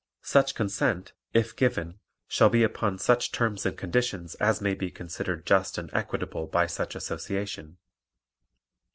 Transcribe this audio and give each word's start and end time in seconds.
Such 0.23 0.55
consent, 0.55 1.13
if 1.31 1.55
given, 1.55 1.99
shall 2.27 2.49
be 2.49 2.63
upon 2.63 2.97
such 2.97 3.31
terms 3.31 3.67
and 3.67 3.77
conditions 3.77 4.33
as 4.41 4.59
may 4.59 4.73
be 4.73 4.89
considered 4.89 5.45
just 5.45 5.77
and 5.77 5.91
equitable 5.93 6.47
by 6.47 6.65
such 6.65 6.95
Association. 6.95 7.77